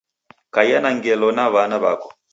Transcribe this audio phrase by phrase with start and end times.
[0.53, 2.09] Kaiya na ngelo na wana wako